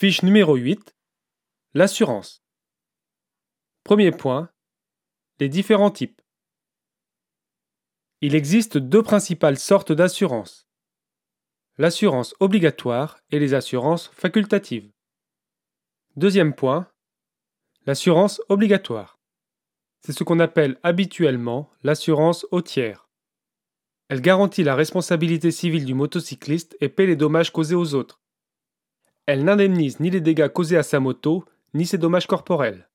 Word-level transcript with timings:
Fiche 0.00 0.22
numéro 0.22 0.56
8. 0.56 0.96
L'assurance. 1.74 2.42
Premier 3.84 4.12
point. 4.12 4.48
Les 5.40 5.50
différents 5.50 5.90
types. 5.90 6.22
Il 8.22 8.34
existe 8.34 8.78
deux 8.78 9.02
principales 9.02 9.58
sortes 9.58 9.92
d'assurance. 9.92 10.66
L'assurance 11.76 12.34
obligatoire 12.40 13.18
et 13.30 13.38
les 13.38 13.52
assurances 13.52 14.08
facultatives. 14.14 14.90
Deuxième 16.16 16.54
point. 16.54 16.90
L'assurance 17.84 18.40
obligatoire. 18.48 19.20
C'est 20.00 20.12
ce 20.12 20.24
qu'on 20.24 20.40
appelle 20.40 20.80
habituellement 20.82 21.70
l'assurance 21.82 22.46
au 22.52 22.62
tiers. 22.62 23.10
Elle 24.08 24.22
garantit 24.22 24.62
la 24.62 24.76
responsabilité 24.76 25.50
civile 25.50 25.84
du 25.84 25.92
motocycliste 25.92 26.74
et 26.80 26.88
paie 26.88 27.04
les 27.04 27.16
dommages 27.16 27.52
causés 27.52 27.74
aux 27.74 27.92
autres. 27.92 28.19
Elle 29.30 29.44
n'indemnise 29.44 30.00
ni 30.00 30.10
les 30.10 30.20
dégâts 30.20 30.48
causés 30.48 30.76
à 30.76 30.82
sa 30.82 30.98
moto, 30.98 31.44
ni 31.72 31.86
ses 31.86 31.98
dommages 31.98 32.26
corporels. 32.26 32.88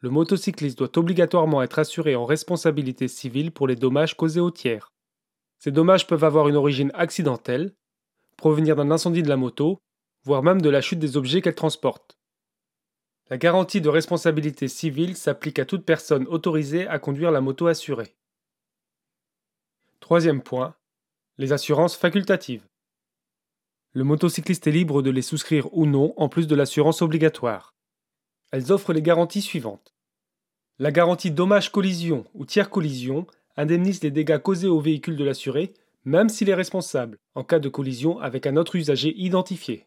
Le 0.00 0.10
motocycliste 0.10 0.76
doit 0.76 0.98
obligatoirement 0.98 1.62
être 1.62 1.78
assuré 1.78 2.16
en 2.16 2.26
responsabilité 2.26 3.06
civile 3.06 3.52
pour 3.52 3.68
les 3.68 3.76
dommages 3.76 4.16
causés 4.16 4.40
aux 4.40 4.50
tiers. 4.50 4.92
Ces 5.60 5.70
dommages 5.70 6.08
peuvent 6.08 6.24
avoir 6.24 6.48
une 6.48 6.56
origine 6.56 6.90
accidentelle, 6.94 7.76
provenir 8.36 8.74
d'un 8.74 8.90
incendie 8.90 9.22
de 9.22 9.28
la 9.28 9.36
moto, 9.36 9.78
voire 10.24 10.42
même 10.42 10.60
de 10.60 10.68
la 10.68 10.80
chute 10.80 10.98
des 10.98 11.16
objets 11.16 11.42
qu'elle 11.42 11.54
transporte. 11.54 12.18
La 13.30 13.38
garantie 13.38 13.80
de 13.80 13.88
responsabilité 13.88 14.66
civile 14.66 15.16
s'applique 15.16 15.60
à 15.60 15.64
toute 15.64 15.84
personne 15.84 16.26
autorisée 16.26 16.88
à 16.88 16.98
conduire 16.98 17.30
la 17.30 17.40
moto 17.40 17.68
assurée. 17.68 18.16
Troisième 20.00 20.42
point, 20.42 20.74
les 21.38 21.52
assurances 21.52 21.94
facultatives. 21.94 22.66
Le 23.94 24.04
motocycliste 24.04 24.66
est 24.66 24.72
libre 24.72 25.02
de 25.02 25.10
les 25.10 25.20
souscrire 25.20 25.68
ou 25.76 25.84
non 25.84 26.14
en 26.16 26.30
plus 26.30 26.46
de 26.46 26.54
l'assurance 26.54 27.02
obligatoire. 27.02 27.74
Elles 28.50 28.72
offrent 28.72 28.94
les 28.94 29.02
garanties 29.02 29.42
suivantes. 29.42 29.94
La 30.78 30.90
garantie 30.90 31.30
dommage-collision 31.30 32.24
ou 32.32 32.46
tiers-collision 32.46 33.26
indemnise 33.56 34.02
les 34.02 34.10
dégâts 34.10 34.38
causés 34.38 34.68
au 34.68 34.80
véhicule 34.80 35.16
de 35.16 35.24
l'assuré, 35.24 35.74
même 36.04 36.30
s'il 36.30 36.48
est 36.48 36.54
responsable, 36.54 37.18
en 37.34 37.44
cas 37.44 37.58
de 37.58 37.68
collision 37.68 38.18
avec 38.18 38.46
un 38.46 38.56
autre 38.56 38.76
usager 38.76 39.14
identifié. 39.14 39.86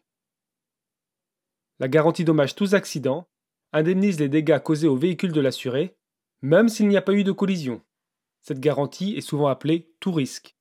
La 1.80 1.88
garantie 1.88 2.24
dommage 2.24 2.54
tous 2.54 2.74
accidents 2.74 3.28
indemnise 3.72 4.20
les 4.20 4.28
dégâts 4.28 4.60
causés 4.60 4.88
au 4.88 4.96
véhicule 4.96 5.32
de 5.32 5.40
l'assuré, 5.40 5.96
même 6.42 6.68
s'il 6.68 6.86
n'y 6.86 6.96
a 6.96 7.02
pas 7.02 7.12
eu 7.12 7.24
de 7.24 7.32
collision. 7.32 7.82
Cette 8.40 8.60
garantie 8.60 9.16
est 9.16 9.20
souvent 9.20 9.48
appelée 9.48 9.92
tout 9.98 10.12
risque. 10.12 10.56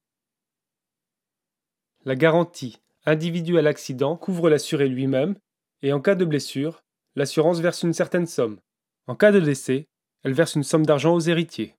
La 2.04 2.16
garantie 2.16 2.80
individuelle 3.06 3.68
accident 3.68 4.16
couvre 4.18 4.50
l'assuré 4.50 4.88
lui-même 4.88 5.36
et 5.82 5.94
en 5.94 6.02
cas 6.02 6.16
de 6.16 6.26
blessure, 6.26 6.84
l'assurance 7.16 7.60
verse 7.60 7.84
une 7.84 7.94
certaine 7.94 8.28
somme. 8.28 8.60
En 9.08 9.16
cas 9.16 9.32
de 9.32 9.40
décès, 9.40 9.88
elle 10.24 10.34
verse 10.34 10.56
une 10.56 10.64
somme 10.64 10.86
d'argent 10.86 11.14
aux 11.14 11.20
héritiers. 11.20 11.76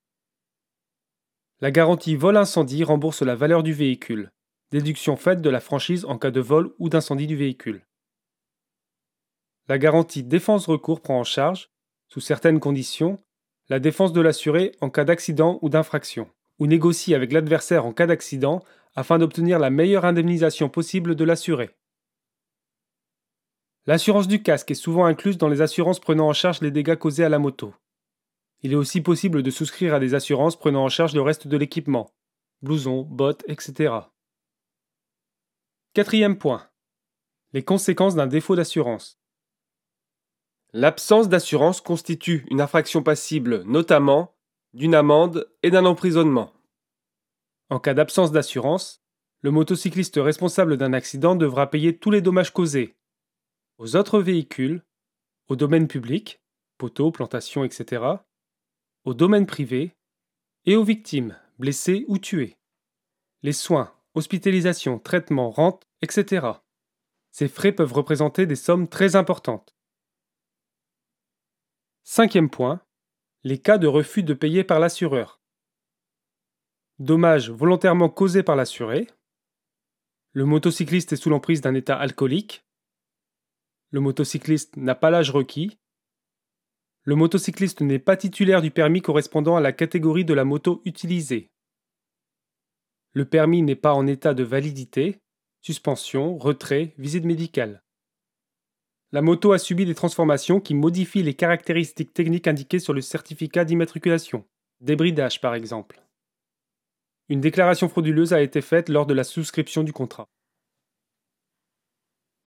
La 1.61 1.71
garantie 1.71 2.17
vol 2.17 2.37
incendie 2.37 2.85
rembourse 2.85 3.23
la 3.23 3.35
valeur 3.35 3.63
du 3.63 3.73
véhicule, 3.73 4.31
déduction 4.71 5.17
faite 5.17 5.41
de 5.41 5.51
la 5.51 5.61
franchise 5.61 6.05
en 6.05 6.19
cas 6.19 6.31
de 6.31 6.41
vol 6.41 6.75
ou 6.79 6.89
d'incendie 6.89 7.27
du 7.27 7.37
véhicule. 7.37 7.85
La 9.69 9.79
garantie 9.79 10.23
défense 10.23 10.67
recours 10.67 11.01
prend 11.01 11.19
en 11.19 11.25
charge, 11.25 11.71
sous 12.09 12.21
certaines 12.21 12.61
conditions, 12.61 13.19
la 13.69 13.81
défense 13.81 14.13
de 14.13 14.21
l'assuré 14.21 14.73
en 14.81 14.91
cas 14.91 15.05
d'accident 15.05 15.59
ou 15.63 15.69
d'infraction, 15.69 16.31
ou 16.59 16.67
négocie 16.67 17.15
avec 17.15 17.33
l'adversaire 17.33 17.85
en 17.85 17.93
cas 17.93 18.07
d'accident 18.07 18.63
afin 18.97 19.19
d'obtenir 19.19 19.59
la 19.59 19.71
meilleure 19.71 20.05
indemnisation 20.05 20.69
possible 20.69 21.15
de 21.15 21.25
l'assuré. 21.25 21.71
L'assurance 23.87 24.27
du 24.27 24.43
casque 24.43 24.73
est 24.73 24.75
souvent 24.75 25.05
incluse 25.05 25.39
dans 25.39 25.49
les 25.49 25.61
assurances 25.61 26.01
prenant 26.01 26.27
en 26.27 26.33
charge 26.33 26.61
les 26.61 26.73
dégâts 26.73 26.97
causés 26.97 27.25
à 27.25 27.29
la 27.29 27.39
moto. 27.39 27.73
Il 28.63 28.73
est 28.73 28.77
aussi 28.77 29.01
possible 29.01 29.43
de 29.43 29.51
souscrire 29.51 29.95
à 29.95 30.01
des 30.01 30.15
assurances 30.15 30.59
prenant 30.59 30.83
en 30.83 30.89
charge 30.89 31.15
le 31.15 31.21
reste 31.21 31.47
de 31.47 31.57
l'équipement, 31.57 32.11
blouson, 32.63 33.03
bottes, 33.03 33.45
etc. 33.47 33.95
Quatrième 35.93 36.37
point. 36.37 36.69
Les 37.53 37.63
conséquences 37.63 38.17
d'un 38.17 38.27
défaut 38.27 38.57
d'assurance. 38.57 39.21
L'absence 40.73 41.29
d'assurance 41.29 41.81
constitue 41.81 42.45
une 42.51 42.61
infraction 42.61 43.03
passible 43.03 43.63
notamment 43.65 44.35
d'une 44.75 44.95
amende 44.95 45.49
et 45.63 45.71
d'un 45.71 45.85
emprisonnement. 45.85 46.56
En 47.69 47.81
cas 47.81 47.95
d'absence 47.95 48.33
d'assurance, 48.33 49.03
le 49.43 49.51
motocycliste 49.51 50.17
responsable 50.17 50.77
d'un 50.77 50.93
accident 50.93 51.37
devra 51.37 51.69
payer 51.71 51.99
tous 51.99 52.11
les 52.11 52.21
dommages 52.21 52.53
causés 52.53 52.97
aux 53.79 53.97
autres 53.97 54.21
véhicules, 54.21 54.83
au 55.49 55.57
domaine 55.57 55.87
public, 55.87 56.41
poteaux, 56.79 57.11
plantations, 57.11 57.65
etc., 57.65 58.03
au 59.05 59.15
domaine 59.15 59.47
privé 59.47 59.95
et 60.65 60.77
aux 60.77 60.85
victimes, 60.85 61.39
blessées 61.59 62.05
ou 62.09 62.19
tuées. 62.19 62.57
Les 63.43 63.53
soins, 63.53 63.95
hospitalisation, 64.15 64.99
traitement, 64.99 65.51
rente, 65.51 65.87
etc. 66.01 66.47
Ces 67.31 67.49
frais 67.49 67.73
peuvent 67.73 67.93
représenter 67.93 68.47
des 68.47 68.57
sommes 68.57 68.89
très 68.89 69.15
importantes. 69.15 69.77
Cinquième 72.03 72.51
point, 72.51 72.81
les 73.45 73.59
cas 73.59 73.79
de 73.79 73.87
refus 73.87 74.23
de 74.23 74.35
payer 74.35 74.65
par 74.65 74.81
l'assureur. 74.81 75.36
Dommages 76.99 77.51
volontairement 77.51 78.09
causés 78.09 78.43
par 78.43 78.57
l'assuré. 78.57 79.09
Le 80.33 80.45
motocycliste 80.45 81.13
est 81.13 81.17
sous 81.17 81.31
l'emprise 81.31 81.61
d'un 81.61 81.75
état 81.75 81.97
alcoolique. 81.97 82.65
Le 83.91 84.01
motocycliste 84.01 84.77
n'a 84.77 84.95
pas 84.95 85.11
l'âge 85.11 85.31
requis. 85.31 85.79
Le 87.05 87.15
motocycliste 87.15 87.81
n'est 87.81 87.99
pas 87.99 88.17
titulaire 88.17 88.63
du 88.63 88.71
permis 88.71 89.03
correspondant 89.03 89.57
à 89.57 89.61
la 89.61 89.73
catégorie 89.73 90.25
de 90.25 90.35
la 90.35 90.45
moto 90.45 90.83
utilisée. 90.85 91.51
Le 93.13 93.25
permis 93.25 93.63
n'est 93.63 93.77
pas 93.77 93.95
en 93.95 94.07
état 94.07 94.35
de 94.35 94.43
validité. 94.43 95.21
Suspension, 95.61 96.37
retrait, 96.37 96.95
visite 96.99 97.25
médicale 97.25 97.83
la 99.13 99.23
moto 99.23 99.53
a 99.53 99.59
subi 99.59 99.87
des 99.87 99.95
transformations 99.95 100.61
qui 100.61 100.75
modifient 100.75 101.23
les 101.23 101.35
caractéristiques 101.35 102.13
techniques 102.13 102.49
indiquées 102.49 102.79
sur 102.79 102.93
le 102.93 103.01
certificat 103.01 103.65
d'immatriculation, 103.65 104.45
débridage 104.81 105.41
par 105.41 105.55
exemple. 105.55 106.06
Une 107.29 107.41
déclaration 107.41 107.89
frauduleuse 107.89 108.33
a 108.33 108.41
été 108.41 108.61
faite 108.61 108.89
lors 108.89 109.05
de 109.05 109.13
la 109.13 109.25
souscription 109.25 109.83
du 109.83 109.93
contrat. 109.93 110.29